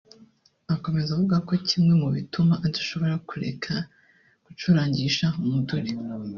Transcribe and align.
Akomeza 0.75 1.09
avuga 1.11 1.35
ko 1.47 1.53
kimwe 1.67 1.93
mu 2.01 2.09
bituma 2.15 2.53
adashobora 2.67 3.15
kureka 3.29 3.73
gucurangisha 4.45 5.25
umuduri 5.43 5.91